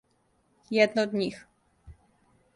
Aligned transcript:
Једна 0.77 1.05
од 1.09 1.15
њих. 1.21 1.39